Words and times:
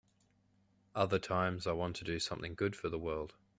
Other 0.95 1.19
times 1.19 1.67
I 1.67 1.73
want 1.73 1.95
to 1.97 2.03
do 2.03 2.17
something 2.17 2.55
good 2.55 2.75
for 2.75 2.89
the 2.89 2.97
world. 2.97 3.35